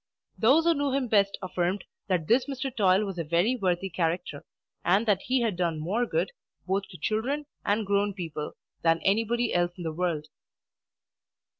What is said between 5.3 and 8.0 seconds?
had done more good, both to children and